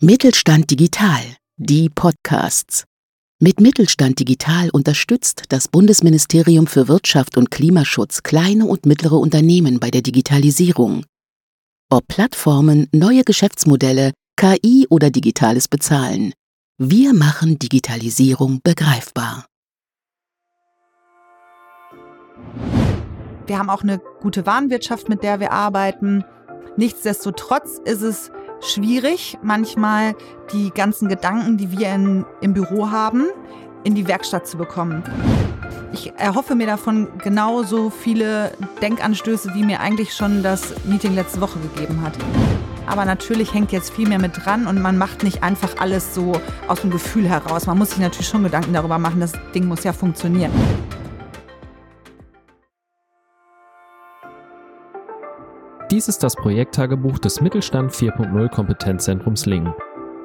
[0.00, 1.24] Mittelstand Digital,
[1.56, 2.84] die Podcasts.
[3.40, 9.90] Mit Mittelstand Digital unterstützt das Bundesministerium für Wirtschaft und Klimaschutz kleine und mittlere Unternehmen bei
[9.90, 11.04] der Digitalisierung.
[11.90, 16.32] Ob Plattformen, neue Geschäftsmodelle, KI oder digitales Bezahlen.
[16.78, 19.46] Wir machen Digitalisierung begreifbar.
[23.48, 26.24] Wir haben auch eine gute Warenwirtschaft, mit der wir arbeiten.
[26.76, 30.14] Nichtsdestotrotz ist es schwierig, manchmal
[30.52, 33.26] die ganzen Gedanken, die wir in, im Büro haben,
[33.84, 35.02] in die Werkstatt zu bekommen.
[35.92, 41.58] Ich erhoffe mir davon genauso viele Denkanstöße, wie mir eigentlich schon das Meeting letzte Woche
[41.60, 42.12] gegeben hat.
[42.86, 46.40] Aber natürlich hängt jetzt viel mehr mit dran und man macht nicht einfach alles so
[46.68, 47.66] aus dem Gefühl heraus.
[47.66, 50.52] Man muss sich natürlich schon Gedanken darüber machen, das Ding muss ja funktionieren.
[55.98, 59.74] Dies ist das Projekttagebuch des Mittelstand 4.0 Kompetenzzentrums Lingen.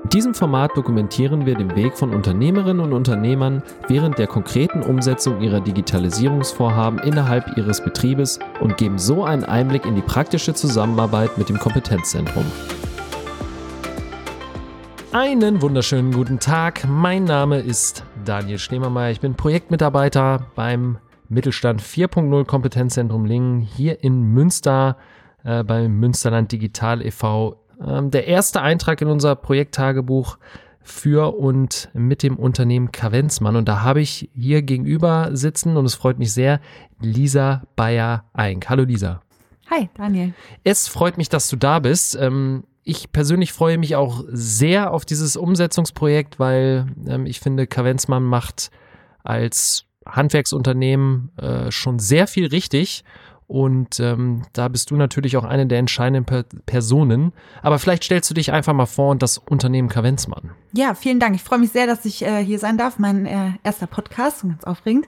[0.03, 5.41] In diesem Format dokumentieren wir den Weg von Unternehmerinnen und Unternehmern während der konkreten Umsetzung
[5.41, 11.49] ihrer Digitalisierungsvorhaben innerhalb ihres Betriebes und geben so einen Einblick in die praktische Zusammenarbeit mit
[11.49, 12.45] dem Kompetenzzentrum.
[15.11, 16.87] Einen wunderschönen guten Tag.
[16.87, 19.09] Mein Name ist Daniel Schneemermeier.
[19.09, 20.99] Ich bin Projektmitarbeiter beim
[21.29, 24.97] Mittelstand 4.0 Kompetenzzentrum Lingen hier in Münster
[25.43, 27.57] äh, beim Münsterland Digital e.V.
[27.85, 30.37] Ähm, der erste Eintrag in unser Projekttagebuch
[30.81, 33.55] für und mit dem Unternehmen Kavenzmann.
[33.55, 36.59] Und da habe ich hier gegenüber sitzen und es freut mich sehr,
[36.99, 38.69] Lisa Bayer-Eink.
[38.69, 39.21] Hallo Lisa.
[39.69, 40.33] Hi, Daniel.
[40.63, 42.15] Es freut mich, dass du da bist.
[42.19, 48.23] Ähm, ich persönlich freue mich auch sehr auf dieses Umsetzungsprojekt, weil ähm, ich finde, Kavenzmann
[48.23, 48.71] macht
[49.23, 53.05] als Handwerksunternehmen äh, schon sehr viel richtig
[53.53, 57.33] und ähm, da bist du natürlich auch eine der entscheidenden per Personen.
[57.61, 60.49] Aber vielleicht stellst du dich einfach mal vor und das Unternehmen Kavenzmann.
[60.71, 61.35] Ja, vielen Dank.
[61.35, 62.97] Ich freue mich sehr, dass ich äh, hier sein darf.
[62.97, 65.05] Mein äh, erster Podcast, ganz aufregend.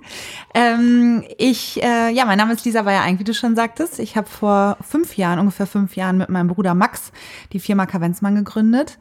[0.53, 3.97] Ähm, ich, äh, ja, mein Name ist Lisa Weyer-Eink, wie du schon sagtest.
[3.97, 7.11] Ich habe vor fünf Jahren, ungefähr fünf Jahren, mit meinem Bruder Max
[7.51, 8.99] die Firma Kavenzmann gegründet.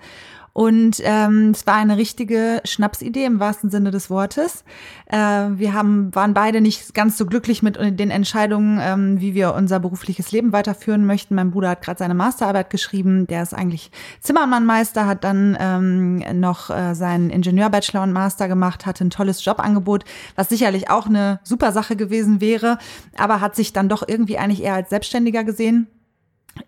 [0.54, 4.62] Und ähm, es war eine richtige Schnapsidee im wahrsten Sinne des Wortes.
[5.06, 9.52] Äh, wir haben, waren beide nicht ganz so glücklich mit den Entscheidungen, ähm, wie wir
[9.54, 11.34] unser berufliches Leben weiterführen möchten.
[11.34, 13.26] Mein Bruder hat gerade seine Masterarbeit geschrieben.
[13.26, 19.04] Der ist eigentlich Zimmermannmeister, hat dann ähm, noch äh, seinen Ingenieur-Bachelor und Master gemacht, hatte
[19.04, 20.04] ein tolles Jobangebot,
[20.36, 22.78] was sicherlich auch eine super Sache gewesen wäre,
[23.18, 25.88] aber hat sich dann doch irgendwie eigentlich eher als Selbstständiger gesehen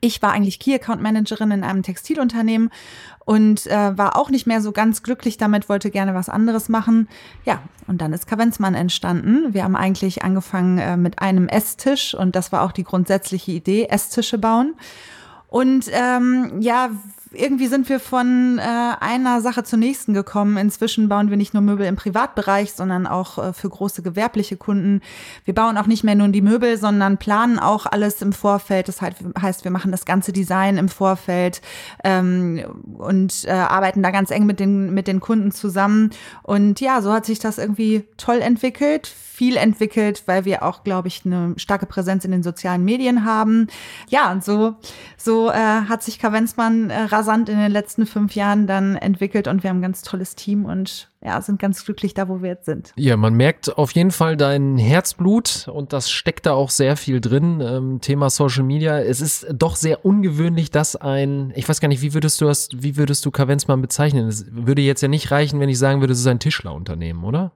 [0.01, 2.71] ich war eigentlich Key Account Managerin in einem Textilunternehmen
[3.25, 7.09] und äh, war auch nicht mehr so ganz glücklich damit, wollte gerne was anderes machen.
[7.45, 9.53] Ja, und dann ist Kavenzmann entstanden.
[9.53, 13.87] Wir haben eigentlich angefangen äh, mit einem Esstisch und das war auch die grundsätzliche Idee,
[13.87, 14.75] Esstische bauen.
[15.49, 16.91] Und ähm, ja,
[17.39, 20.57] irgendwie sind wir von äh, einer Sache zur nächsten gekommen.
[20.57, 25.01] Inzwischen bauen wir nicht nur Möbel im Privatbereich, sondern auch äh, für große gewerbliche Kunden.
[25.45, 28.89] Wir bauen auch nicht mehr nur die Möbel, sondern planen auch alles im Vorfeld.
[28.89, 31.61] Das heißt, wir machen das ganze Design im Vorfeld
[32.05, 32.65] ähm,
[32.99, 36.11] und äh, arbeiten da ganz eng mit den, mit den Kunden zusammen.
[36.43, 41.09] Und ja, so hat sich das irgendwie toll entwickelt viel entwickelt, weil wir auch, glaube
[41.09, 43.67] ich, eine starke Präsenz in den sozialen Medien haben.
[44.09, 44.77] Ja, und so,
[45.19, 49.63] so äh, hat sich Kavenzmann äh, rasant in den letzten fünf Jahren dann entwickelt und
[49.63, 52.67] wir haben ein ganz tolles Team und ja, sind ganz glücklich da, wo wir jetzt
[52.67, 52.93] sind.
[52.97, 57.21] Ja, man merkt auf jeden Fall dein Herzblut und das steckt da auch sehr viel
[57.21, 57.61] drin.
[57.61, 59.01] Ähm, Thema Social Media.
[59.01, 62.69] Es ist doch sehr ungewöhnlich, dass ein, ich weiß gar nicht, wie würdest du das,
[62.73, 64.29] wie würdest du Kavenzmann bezeichnen?
[64.29, 67.53] Es würde jetzt ja nicht reichen, wenn ich sagen würde, es ist ein Tischlerunternehmen, oder?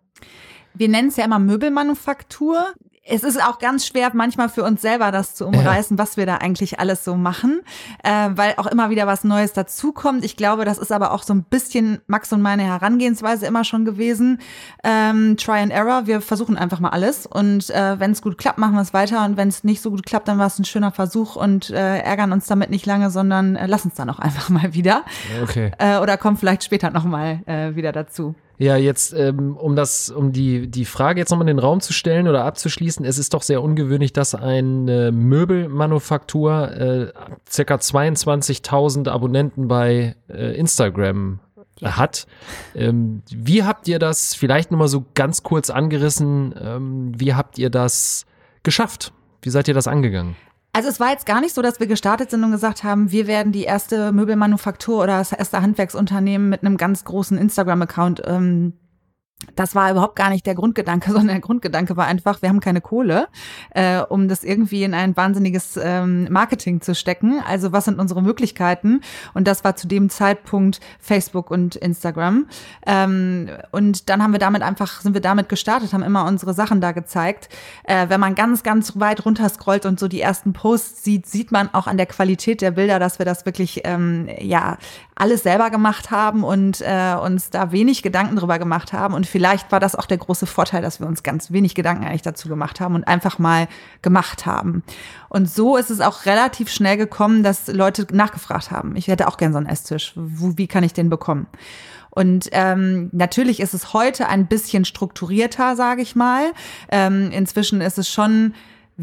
[0.75, 5.11] Wir nennen es ja immer Möbelmanufaktur es ist auch ganz schwer manchmal für uns selber
[5.11, 6.03] das zu umreißen, ja.
[6.03, 7.61] was wir da eigentlich alles so machen,
[8.05, 10.25] äh, weil auch immer wieder was Neues dazukommt.
[10.25, 13.85] Ich glaube, das ist aber auch so ein bisschen Max und meine Herangehensweise immer schon
[13.85, 14.41] gewesen.
[14.85, 18.59] Ähm, Try and Error, wir versuchen einfach mal alles und äh, wenn es gut klappt,
[18.59, 20.65] machen wir es weiter und wenn es nicht so gut klappt, dann war es ein
[20.65, 24.19] schöner Versuch und äh, ärgern uns damit nicht lange, sondern äh, lass uns dann auch
[24.21, 25.05] einfach mal wieder.
[25.43, 25.73] Okay.
[25.79, 28.35] Äh, oder kommen vielleicht später nochmal äh, wieder dazu.
[28.61, 31.95] Ja, jetzt, ähm, um das, um die, die Frage jetzt nochmal in den Raum zu
[31.95, 37.13] stellen oder abzuschließen, es ist doch sehr ungewöhnlich, dass eine Möbelmanufaktur äh,
[37.49, 41.41] circa 22.000 Abonnenten bei äh, Instagram
[41.83, 42.27] hat.
[42.75, 47.71] Ähm, wie habt ihr das, vielleicht nochmal so ganz kurz angerissen, ähm, wie habt ihr
[47.71, 48.27] das
[48.63, 49.15] geschafft?
[49.41, 50.37] Wie seid ihr das angegangen?
[50.73, 53.27] Also es war jetzt gar nicht so, dass wir gestartet sind und gesagt haben, wir
[53.27, 58.23] werden die erste Möbelmanufaktur oder das erste Handwerksunternehmen mit einem ganz großen Instagram-Account.
[58.25, 58.75] Ähm,
[59.57, 62.81] das war überhaupt gar nicht der Grundgedanke, sondern der Grundgedanke war einfach, wir haben keine
[62.81, 63.29] Kohle,
[63.71, 67.41] äh, um das irgendwie in ein wahnsinniges ähm, Marketing zu stecken.
[67.47, 69.01] Also was sind unsere Möglichkeiten?
[69.35, 72.47] Und das war zu dem Zeitpunkt Facebook und Instagram.
[72.87, 76.81] Ähm, und dann haben wir damit einfach, sind wir damit gestartet, haben immer unsere Sachen
[76.81, 77.49] da gezeigt.
[77.85, 81.53] Äh, wenn man ganz, ganz weit runter scrollt und so die ersten Posts sieht, sieht
[81.53, 84.77] man auch an der Qualität der Bilder, dass wir das wirklich, ähm, ja,
[85.21, 89.13] alles selber gemacht haben und äh, uns da wenig Gedanken drüber gemacht haben.
[89.13, 92.23] Und vielleicht war das auch der große Vorteil, dass wir uns ganz wenig Gedanken eigentlich
[92.23, 93.69] dazu gemacht haben und einfach mal
[94.03, 94.83] gemacht haben.
[95.29, 98.97] Und so ist es auch relativ schnell gekommen, dass Leute nachgefragt haben.
[98.97, 100.13] Ich hätte auch gern so einen Esstisch.
[100.17, 101.47] Wie kann ich den bekommen?
[102.11, 106.53] Und ähm, natürlich ist es heute ein bisschen strukturierter, sage ich mal.
[106.91, 108.55] Ähm, inzwischen ist es schon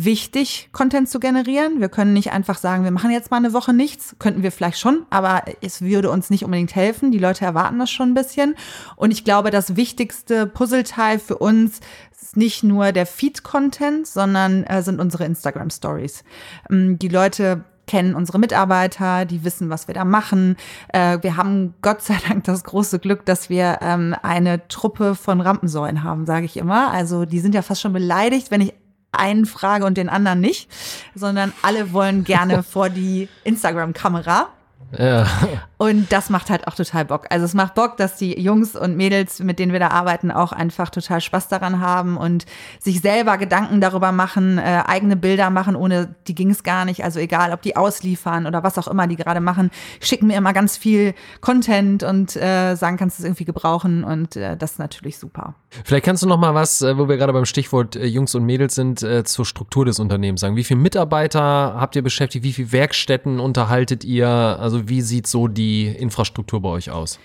[0.06, 1.80] wichtig, Content zu generieren.
[1.80, 4.16] Wir können nicht einfach sagen, wir machen jetzt mal eine Woche nichts.
[4.20, 7.12] Könnten wir vielleicht schon, aber es würde uns nicht unbedingt helfen.
[7.12, 8.56] Die Leute erwarten das schon ein bisschen.
[8.96, 11.80] Und ich glaube, das wichtigste Puzzleteil für uns
[12.22, 16.24] ist nicht nur der Feed-Content, sondern äh, sind unsere Instagram-Stories.
[16.70, 20.58] Ähm, die Leute kennen unsere Mitarbeiter, die wissen, was wir da machen.
[20.90, 25.42] Äh, wir haben Gott sei Dank das große Glück, dass wir ähm, eine Truppe von
[25.42, 26.92] Rampensäulen haben, sage ich immer.
[26.92, 28.74] Also die sind ja fast schon beleidigt, wenn ich
[29.12, 30.69] einen frage und den anderen nicht,
[31.15, 34.50] sondern alle wollen gerne vor die Instagram-Kamera.
[34.98, 35.28] Ja.
[35.78, 37.26] Und das macht halt auch total Bock.
[37.30, 40.52] Also es macht Bock, dass die Jungs und Mädels, mit denen wir da arbeiten, auch
[40.52, 42.46] einfach total Spaß daran haben und
[42.80, 47.04] sich selber Gedanken darüber machen, äh, eigene Bilder machen, ohne die ging es gar nicht.
[47.04, 49.70] Also egal, ob die ausliefern oder was auch immer die gerade machen,
[50.00, 54.36] schicken mir immer ganz viel Content und äh, sagen, kannst du es irgendwie gebrauchen und
[54.36, 55.54] äh, das ist natürlich super.
[55.84, 58.46] Vielleicht kannst du noch mal was, äh, wo wir gerade beim Stichwort äh, Jungs und
[58.46, 60.56] Mädels sind, äh, zur Struktur des Unternehmens sagen.
[60.56, 62.44] Wie viele Mitarbeiter habt ihr beschäftigt?
[62.44, 64.58] Wie viele Werkstätten unterhaltet ihr?
[64.68, 67.19] Also wie sieht so die Infrastruktur bei euch aus?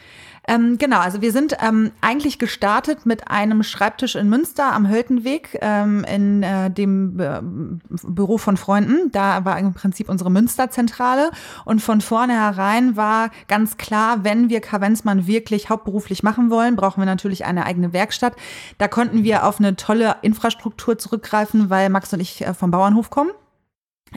[0.46, 5.58] Ähm, genau, also wir sind ähm, eigentlich gestartet mit einem Schreibtisch in Münster am Höltenweg
[5.60, 7.40] ähm, in äh, dem äh,
[8.04, 9.10] Büro von Freunden.
[9.10, 11.32] Da war im Prinzip unsere Münsterzentrale
[11.64, 17.06] und von vornherein war ganz klar, wenn wir Kavenzmann wirklich hauptberuflich machen wollen, brauchen wir
[17.06, 18.36] natürlich eine eigene Werkstatt.
[18.78, 23.10] Da konnten wir auf eine tolle Infrastruktur zurückgreifen, weil Max und ich äh, vom Bauernhof
[23.10, 23.32] kommen.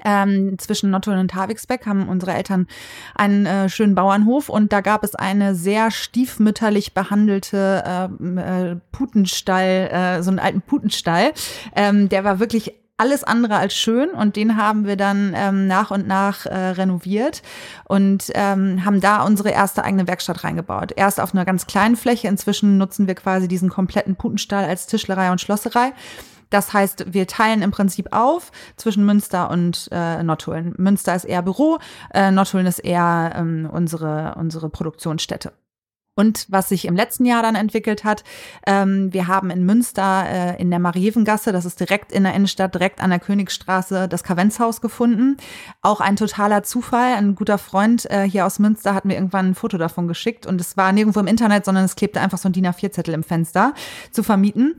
[0.04, 2.68] Ähm, zwischen Nottuln und Havixbeck haben unsere Eltern
[3.16, 9.90] einen äh, schönen Bauernhof und da gab es eine sehr stiefmütterlich behandelte äh, äh, Putenstall,
[9.92, 11.34] äh, so einen alten Putenstall.
[11.76, 15.92] Ähm, der war wirklich alles andere als schön und den haben wir dann ähm, nach
[15.92, 17.42] und nach äh, renoviert
[17.86, 20.94] und ähm, haben da unsere erste eigene Werkstatt reingebaut.
[20.96, 25.32] Erst auf einer ganz kleinen Fläche, inzwischen nutzen wir quasi diesen kompletten Putenstall als Tischlerei
[25.32, 25.92] und Schlosserei.
[26.50, 30.74] Das heißt, wir teilen im Prinzip auf zwischen Münster und äh, Nottuln.
[30.78, 31.80] Münster ist eher Büro,
[32.14, 35.52] äh, Nottuln ist eher ähm, unsere, unsere Produktionsstätte.
[36.18, 38.24] Und was sich im letzten Jahr dann entwickelt hat,
[38.66, 42.74] ähm, wir haben in Münster äh, in der Marievengasse, das ist direkt in der Innenstadt,
[42.74, 45.36] direkt an der Königsstraße, das Kavenzhaus gefunden.
[45.82, 47.16] Auch ein totaler Zufall.
[47.16, 50.62] Ein guter Freund äh, hier aus Münster hat mir irgendwann ein Foto davon geschickt und
[50.62, 53.74] es war nirgendwo im Internet, sondern es klebte einfach so ein DIN A4-Zettel im Fenster
[54.12, 54.76] zu vermieten.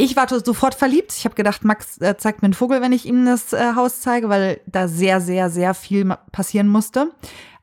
[0.00, 1.12] Ich war sofort verliebt.
[1.16, 4.00] Ich habe gedacht, Max äh, zeigt mir einen Vogel, wenn ich ihm das äh, Haus
[4.00, 7.10] zeige, weil da sehr, sehr, sehr viel passieren musste.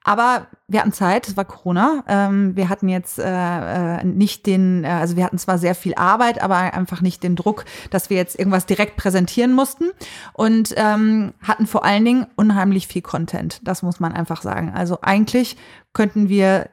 [0.03, 2.03] Aber wir hatten Zeit, es war Corona.
[2.07, 6.55] Ähm, wir hatten jetzt äh, nicht den, also wir hatten zwar sehr viel Arbeit, aber
[6.55, 9.85] einfach nicht den Druck, dass wir jetzt irgendwas direkt präsentieren mussten
[10.31, 13.59] und ähm, hatten vor allen Dingen unheimlich viel Content.
[13.63, 14.71] Das muss man einfach sagen.
[14.73, 15.57] Also eigentlich
[15.91, 16.69] könnten wir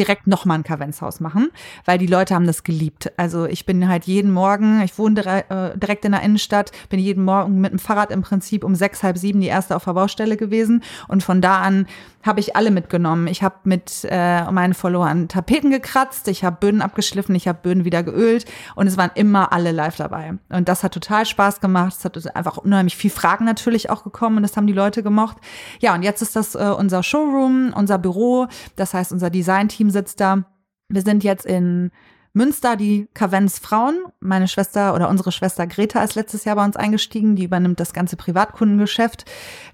[0.00, 1.50] direkt nochmal ein Kavenzhaus machen,
[1.84, 3.12] weil die Leute haben das geliebt.
[3.16, 7.24] Also ich bin halt jeden Morgen, ich wohne äh, direkt in der Innenstadt, bin jeden
[7.24, 10.36] Morgen mit dem Fahrrad im Prinzip um sechs, halb sieben die erste auf der Baustelle
[10.36, 11.86] gewesen und von da an
[12.22, 13.26] habe ich alle mitgenommen.
[13.28, 17.84] Ich habe mit äh, meinen Followern Tapeten gekratzt, ich habe Böden abgeschliffen, ich habe Böden
[17.84, 20.34] wieder geölt und es waren immer alle live dabei.
[20.50, 21.94] Und das hat total Spaß gemacht.
[21.96, 25.38] Es hat einfach unheimlich viel Fragen natürlich auch gekommen und das haben die Leute gemocht.
[25.80, 30.20] Ja, und jetzt ist das äh, unser Showroom, unser Büro, das heißt unser Design-Team sitzt
[30.20, 30.44] da.
[30.88, 31.90] Wir sind jetzt in
[32.32, 34.04] Münster, die Kavenz Frauen.
[34.20, 37.34] Meine Schwester oder unsere Schwester Greta ist letztes Jahr bei uns eingestiegen.
[37.34, 39.24] Die übernimmt das ganze Privatkundengeschäft.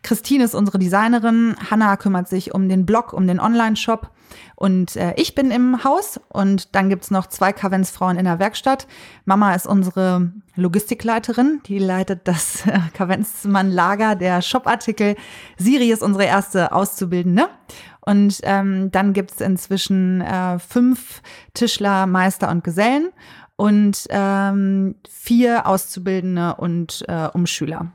[0.03, 1.55] Christine ist unsere Designerin.
[1.71, 4.11] Hanna kümmert sich um den Blog, um den Online-Shop.
[4.55, 6.21] Und äh, ich bin im Haus.
[6.29, 8.87] Und dann gibt's noch zwei Kavenz Frauen in der Werkstatt.
[9.25, 11.61] Mama ist unsere Logistikleiterin.
[11.67, 15.17] Die leitet das äh, Kavenzmann-Lager der Shopartikel.
[15.59, 17.49] Siri ist unsere erste Auszubildende.
[18.01, 21.23] Und ähm, dann gibt es inzwischen äh, fünf
[21.55, 23.11] Tischler, Meister und Gesellen
[23.57, 27.93] und ähm, vier Auszubildende und äh, Umschüler.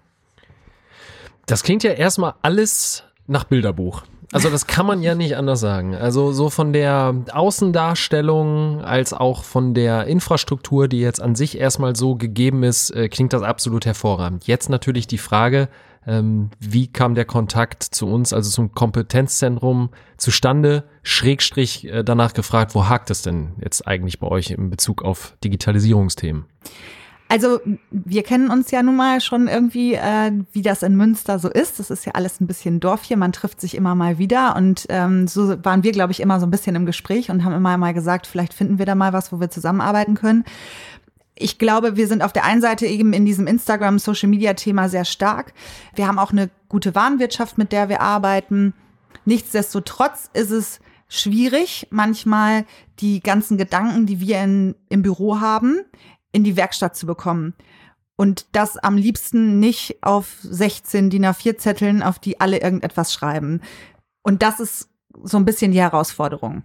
[1.45, 4.03] Das klingt ja erstmal alles nach Bilderbuch.
[4.31, 5.93] Also das kann man ja nicht anders sagen.
[5.93, 11.95] Also so von der Außendarstellung als auch von der Infrastruktur, die jetzt an sich erstmal
[11.95, 14.47] so gegeben ist, äh, klingt das absolut hervorragend.
[14.47, 15.67] Jetzt natürlich die Frage,
[16.07, 20.85] ähm, wie kam der Kontakt zu uns, also zum Kompetenzzentrum zustande?
[21.03, 25.35] Schrägstrich äh, danach gefragt, wo hakt es denn jetzt eigentlich bei euch in Bezug auf
[25.43, 26.45] Digitalisierungsthemen?
[27.31, 27.61] Also
[27.91, 31.79] wir kennen uns ja nun mal schon irgendwie, äh, wie das in Münster so ist.
[31.79, 33.15] Das ist ja alles ein bisschen Dorf hier.
[33.15, 36.45] Man trifft sich immer mal wieder und ähm, so waren wir, glaube ich, immer so
[36.45, 39.31] ein bisschen im Gespräch und haben immer mal gesagt, vielleicht finden wir da mal was,
[39.31, 40.43] wo wir zusammenarbeiten können.
[41.35, 44.89] Ich glaube, wir sind auf der einen Seite eben in diesem Instagram Social Media Thema
[44.89, 45.53] sehr stark.
[45.95, 48.73] Wir haben auch eine gute Warenwirtschaft, mit der wir arbeiten.
[49.23, 52.65] Nichtsdestotrotz ist es schwierig, manchmal
[52.99, 55.85] die ganzen Gedanken, die wir in, im Büro haben,
[56.31, 57.53] in die Werkstatt zu bekommen.
[58.15, 63.61] Und das am liebsten nicht auf 16 DIN A4 Zetteln, auf die alle irgendetwas schreiben.
[64.21, 64.89] Und das ist
[65.23, 66.63] so ein bisschen die Herausforderung.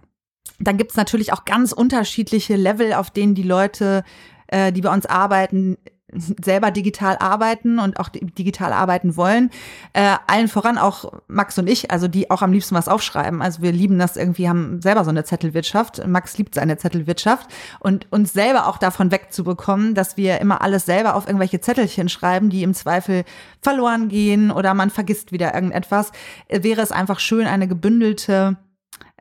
[0.59, 4.03] Dann gibt es natürlich auch ganz unterschiedliche Level, auf denen die Leute,
[4.47, 5.77] äh, die bei uns arbeiten,
[6.43, 9.49] selber digital arbeiten und auch digital arbeiten wollen.
[9.93, 13.41] Äh, allen voran auch Max und ich, also die auch am liebsten was aufschreiben.
[13.41, 16.05] Also wir lieben das irgendwie, haben selber so eine Zettelwirtschaft.
[16.07, 17.49] Max liebt seine Zettelwirtschaft
[17.79, 22.49] und uns selber auch davon wegzubekommen, dass wir immer alles selber auf irgendwelche Zettelchen schreiben,
[22.49, 23.23] die im Zweifel
[23.61, 26.11] verloren gehen oder man vergisst wieder irgendetwas,
[26.47, 28.57] äh, wäre es einfach schön, eine gebündelte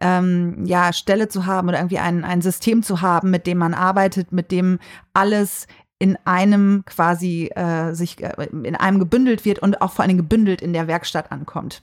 [0.01, 3.75] ähm, ja, Stelle zu haben oder irgendwie ein, ein System zu haben, mit dem man
[3.75, 4.79] arbeitet, mit dem
[5.15, 5.67] alles
[5.99, 10.61] in einem quasi äh, sich äh, in einem gebündelt wird und auch vor allem gebündelt
[10.61, 11.83] in der Werkstatt ankommt.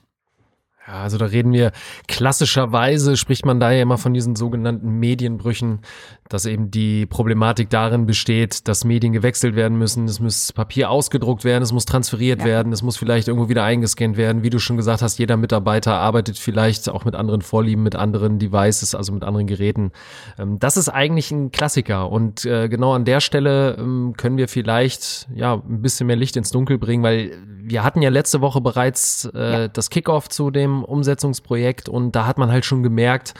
[0.86, 1.72] Ja, also da reden wir
[2.08, 5.80] klassischerweise, spricht man da ja immer von diesen sogenannten Medienbrüchen,
[6.28, 11.44] dass eben die Problematik darin besteht, dass Medien gewechselt werden müssen, es muss Papier ausgedruckt
[11.44, 12.46] werden, es muss transferiert ja.
[12.46, 14.42] werden, es muss vielleicht irgendwo wieder eingescannt werden.
[14.42, 18.38] Wie du schon gesagt hast, jeder Mitarbeiter arbeitet vielleicht auch mit anderen Vorlieben, mit anderen
[18.38, 19.90] Devices, also mit anderen Geräten.
[20.38, 24.48] Ähm, das ist eigentlich ein Klassiker und äh, genau an der Stelle ähm, können wir
[24.48, 27.32] vielleicht ja ein bisschen mehr Licht ins Dunkel bringen, weil
[27.66, 29.68] wir hatten ja letzte Woche bereits äh, ja.
[29.68, 33.34] das Kickoff zu dem Umsetzungsprojekt und da hat man halt schon gemerkt,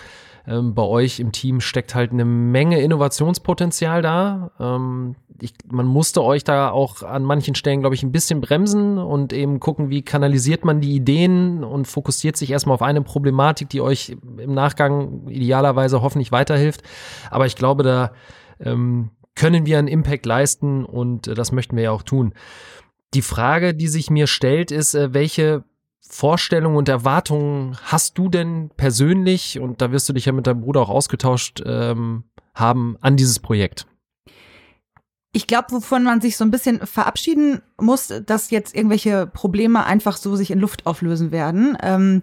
[0.46, 4.50] ähm, bei euch im Team steckt halt eine Menge Innovationspotenzial da.
[4.60, 8.98] Ähm, ich, man musste euch da auch an manchen Stellen, glaube ich, ein bisschen bremsen
[8.98, 13.70] und eben gucken, wie kanalisiert man die Ideen und fokussiert sich erstmal auf eine Problematik,
[13.70, 16.82] die euch im Nachgang idealerweise hoffentlich weiterhilft.
[17.30, 18.12] Aber ich glaube, da
[18.60, 22.34] ähm, können wir einen Impact leisten und äh, das möchten wir ja auch tun.
[23.14, 25.64] Die Frage, die sich mir stellt, ist, äh, welche
[26.08, 30.60] Vorstellungen und Erwartungen hast du denn persönlich, und da wirst du dich ja mit deinem
[30.60, 33.86] Bruder auch ausgetauscht ähm, haben, an dieses Projekt?
[35.36, 40.16] Ich glaube, wovon man sich so ein bisschen verabschieden muss, dass jetzt irgendwelche Probleme einfach
[40.16, 41.76] so sich in Luft auflösen werden.
[41.82, 42.22] Ähm,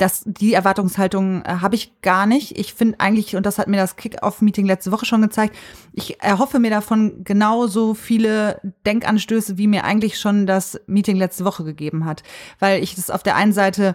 [0.00, 2.58] das, die Erwartungshaltung äh, habe ich gar nicht.
[2.58, 5.56] Ich finde eigentlich, und das hat mir das Kick-Off-Meeting letzte Woche schon gezeigt,
[5.92, 11.64] ich erhoffe mir davon genauso viele Denkanstöße, wie mir eigentlich schon das Meeting letzte Woche
[11.64, 12.22] gegeben hat.
[12.58, 13.94] Weil ich das auf der einen Seite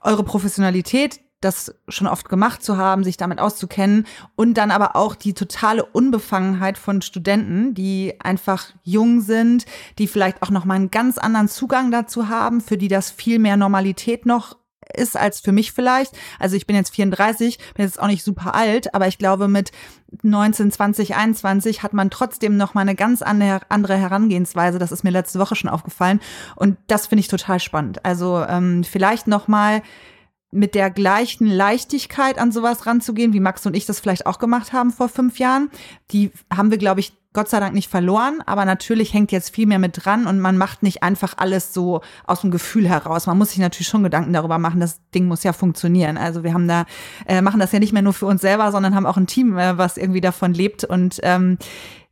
[0.00, 5.14] eure Professionalität, das schon oft gemacht zu haben, sich damit auszukennen und dann aber auch
[5.14, 9.64] die totale Unbefangenheit von Studenten, die einfach jung sind,
[9.98, 13.38] die vielleicht auch noch mal einen ganz anderen Zugang dazu haben, für die das viel
[13.38, 14.59] mehr Normalität noch
[14.96, 16.12] ist als für mich vielleicht.
[16.38, 19.72] Also ich bin jetzt 34, bin jetzt auch nicht super alt, aber ich glaube mit
[20.22, 24.78] 19, 20, 21 hat man trotzdem noch mal eine ganz andere Herangehensweise.
[24.78, 26.20] Das ist mir letzte Woche schon aufgefallen
[26.56, 28.04] und das finde ich total spannend.
[28.04, 29.82] Also ähm, vielleicht noch mal
[30.52, 34.72] mit der gleichen Leichtigkeit an sowas ranzugehen, wie Max und ich das vielleicht auch gemacht
[34.72, 35.70] haben vor fünf Jahren.
[36.10, 39.66] Die haben wir, glaube ich, Gott sei Dank nicht verloren, aber natürlich hängt jetzt viel
[39.66, 43.26] mehr mit dran und man macht nicht einfach alles so aus dem Gefühl heraus.
[43.26, 46.16] Man muss sich natürlich schon Gedanken darüber machen, das Ding muss ja funktionieren.
[46.16, 46.86] Also wir haben da,
[47.26, 49.56] äh, machen das ja nicht mehr nur für uns selber, sondern haben auch ein Team,
[49.56, 51.56] äh, was irgendwie davon lebt und ähm,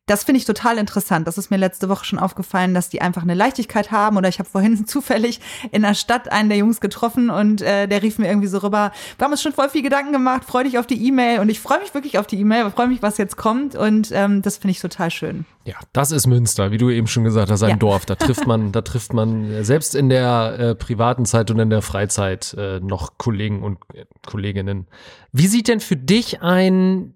[0.09, 1.29] das finde ich total interessant.
[1.29, 4.17] Das ist mir letzte Woche schon aufgefallen, dass die einfach eine Leichtigkeit haben.
[4.17, 8.03] Oder ich habe vorhin zufällig in der Stadt einen der Jungs getroffen und äh, der
[8.03, 10.79] rief mir irgendwie so rüber, wir haben uns schon voll viel Gedanken gemacht, freu dich
[10.79, 11.41] auf die E-Mail.
[11.41, 13.77] Und ich freue mich wirklich auf die E-Mail, freue mich, was jetzt kommt.
[13.77, 15.45] Und ähm, das finde ich total schön.
[15.65, 17.77] Ja, das ist Münster, wie du eben schon gesagt hast, ein ja.
[17.77, 18.07] Dorf.
[18.07, 21.83] Da trifft man, da trifft man selbst in der äh, privaten Zeit und in der
[21.83, 24.87] Freizeit äh, noch Kollegen und äh, Kolleginnen.
[25.33, 27.13] Wie sieht denn für dich ein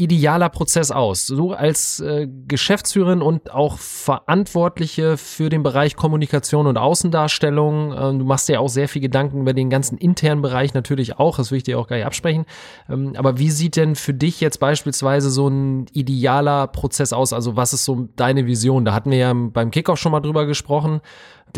[0.00, 1.26] idealer Prozess aus?
[1.26, 8.24] Du als äh, Geschäftsführerin und auch Verantwortliche für den Bereich Kommunikation und Außendarstellung, äh, du
[8.24, 11.58] machst dir auch sehr viel Gedanken über den ganzen internen Bereich natürlich auch, das will
[11.58, 12.46] ich dir auch gar nicht absprechen.
[12.88, 17.32] Ähm, aber wie sieht denn für dich jetzt beispielsweise so ein idealer Prozess aus?
[17.32, 18.84] Also was ist so deine Vision?
[18.84, 21.00] Da hatten wir ja beim Kickoff schon mal drüber gesprochen.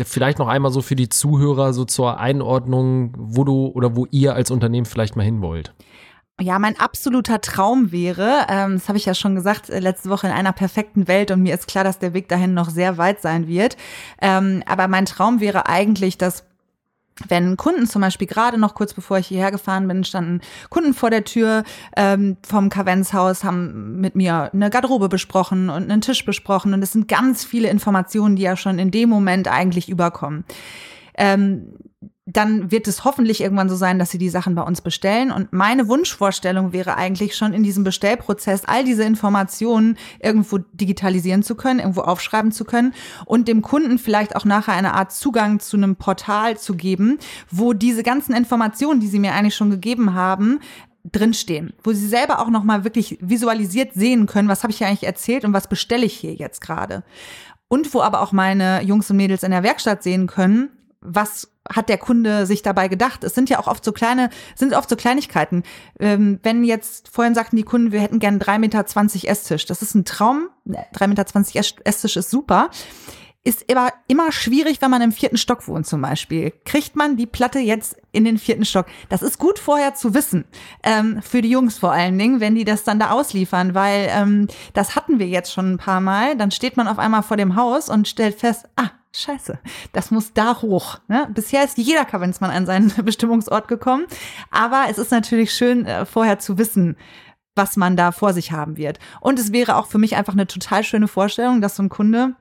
[0.03, 4.33] Vielleicht noch einmal so für die Zuhörer so zur Einordnung, wo du oder wo ihr
[4.33, 5.73] als Unternehmen vielleicht mal hin wollt.
[6.41, 10.27] Ja, mein absoluter Traum wäre, ähm, das habe ich ja schon gesagt, äh, letzte Woche
[10.27, 13.21] in einer perfekten Welt und mir ist klar, dass der Weg dahin noch sehr weit
[13.21, 13.77] sein wird.
[14.19, 16.43] Ähm, aber mein Traum wäre eigentlich, dass
[17.27, 21.11] wenn Kunden zum Beispiel gerade noch kurz bevor ich hierher gefahren bin, standen Kunden vor
[21.11, 21.63] der Tür
[21.95, 26.93] ähm, vom Kavenzhaus, haben mit mir eine Garderobe besprochen und einen Tisch besprochen und es
[26.93, 30.45] sind ganz viele Informationen, die ja schon in dem Moment eigentlich überkommen.
[31.15, 31.75] Ähm,
[32.25, 35.29] dann wird es hoffentlich irgendwann so sein, dass sie die Sachen bei uns bestellen.
[35.29, 41.55] Und meine Wunschvorstellung wäre eigentlich schon in diesem Bestellprozess all diese Informationen irgendwo digitalisieren zu
[41.55, 42.93] können, irgendwo aufschreiben zu können
[43.25, 47.19] und dem Kunden vielleicht auch nachher eine Art Zugang zu einem Portal zu geben,
[47.51, 50.59] wo diese ganzen Informationen, die sie mir eigentlich schon gegeben haben,
[51.11, 54.87] drinstehen, wo sie selber auch noch mal wirklich visualisiert sehen können, was habe ich hier
[54.87, 57.03] eigentlich erzählt und was bestelle ich hier jetzt gerade.
[57.67, 60.69] Und wo aber auch meine Jungs und Mädels in der Werkstatt sehen können,
[61.01, 63.23] was hat der Kunde sich dabei gedacht?
[63.23, 65.63] Es sind ja auch oft so kleine, sind oft so Kleinigkeiten.
[65.99, 68.85] Ähm, wenn jetzt, vorhin sagten die Kunden, wir hätten gern 3,20 Meter
[69.29, 69.65] Esstisch.
[69.65, 70.49] Das ist ein Traum.
[70.67, 72.69] 3,20 Meter Esstisch ist super.
[73.45, 76.53] Ist aber immer schwierig, wenn man im vierten Stock wohnt zum Beispiel.
[76.63, 78.85] Kriegt man die Platte jetzt in den vierten Stock?
[79.09, 80.45] Das ist gut vorher zu wissen.
[80.81, 84.47] Ähm, für die Jungs vor allen Dingen, wenn die das dann da ausliefern, weil ähm,
[84.73, 86.37] das hatten wir jetzt schon ein paar Mal.
[86.37, 89.59] Dann steht man auf einmal vor dem Haus und stellt fest, ah, Scheiße,
[89.91, 90.99] das muss da hoch.
[91.07, 91.29] Ne?
[91.33, 94.05] Bisher ist jeder Kavenzmann an seinen Bestimmungsort gekommen,
[94.49, 96.97] aber es ist natürlich schön, äh, vorher zu wissen,
[97.55, 98.97] was man da vor sich haben wird.
[99.21, 102.35] Und es wäre auch für mich einfach eine total schöne Vorstellung, dass so ein Kunde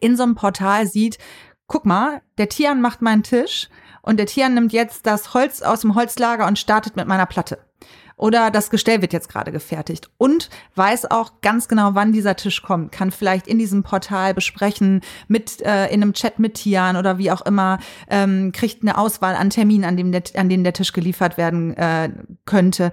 [0.00, 1.18] in so einem Portal sieht,
[1.66, 3.68] guck mal, der Tian macht meinen Tisch
[4.02, 7.65] und der Tian nimmt jetzt das Holz aus dem Holzlager und startet mit meiner Platte
[8.16, 12.62] oder das Gestell wird jetzt gerade gefertigt und weiß auch ganz genau, wann dieser Tisch
[12.62, 17.18] kommt, kann vielleicht in diesem Portal besprechen, mit äh, in einem Chat mit Tian oder
[17.18, 20.72] wie auch immer, ähm, kriegt eine Auswahl an Terminen, an, dem der, an denen der
[20.72, 22.10] Tisch geliefert werden äh,
[22.46, 22.90] könnte.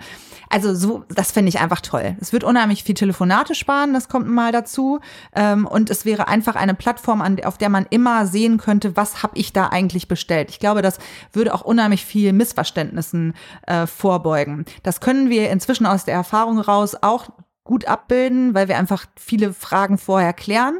[0.49, 2.17] Also so, das fände ich einfach toll.
[2.19, 4.99] Es wird unheimlich viel Telefonate sparen, das kommt mal dazu.
[5.33, 9.23] Ähm, und es wäre einfach eine Plattform, an, auf der man immer sehen könnte, was
[9.23, 10.49] habe ich da eigentlich bestellt.
[10.49, 10.99] Ich glaube, das
[11.31, 13.33] würde auch unheimlich viel Missverständnissen
[13.67, 14.65] äh, vorbeugen.
[14.83, 17.30] Das könnte können wir inzwischen aus der Erfahrung raus auch
[17.63, 20.80] gut abbilden, weil wir einfach viele Fragen vorher klären.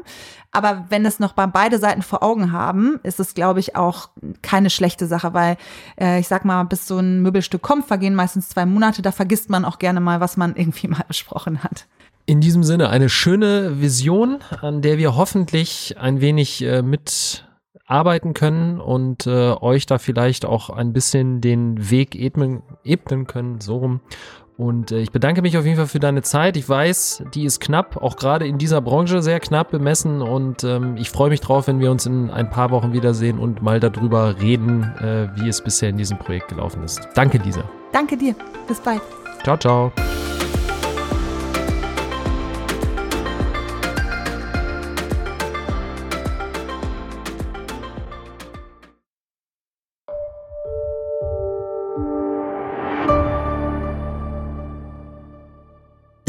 [0.50, 4.08] Aber wenn es noch bei beide Seiten vor Augen haben, ist es, glaube ich, auch
[4.42, 5.56] keine schlechte Sache, weil
[6.00, 9.02] äh, ich sag mal, bis so ein Möbelstück kommt, vergehen meistens zwei Monate.
[9.02, 11.86] Da vergisst man auch gerne mal, was man irgendwie mal besprochen hat.
[12.26, 17.44] In diesem Sinne eine schöne Vision, an der wir hoffentlich ein wenig äh, mit
[17.86, 23.60] arbeiten können und äh, euch da vielleicht auch ein bisschen den Weg ebnen, ebnen können,
[23.60, 24.00] so rum.
[24.56, 26.56] Und äh, ich bedanke mich auf jeden Fall für deine Zeit.
[26.56, 30.22] Ich weiß, die ist knapp, auch gerade in dieser Branche sehr knapp bemessen.
[30.22, 33.62] Und ähm, ich freue mich drauf, wenn wir uns in ein paar Wochen wiedersehen und
[33.62, 37.08] mal darüber reden, äh, wie es bisher in diesem Projekt gelaufen ist.
[37.14, 37.64] Danke, Lisa.
[37.92, 38.34] Danke dir.
[38.68, 39.02] Bis bald.
[39.42, 39.92] Ciao, ciao.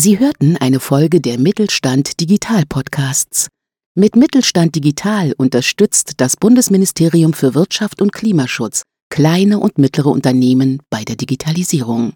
[0.05, 3.47] Sie hörten eine Folge der Mittelstand Digital Podcasts.
[3.95, 11.03] Mit Mittelstand Digital unterstützt das Bundesministerium für Wirtschaft und Klimaschutz kleine und mittlere Unternehmen bei
[11.03, 12.11] der Digitalisierung.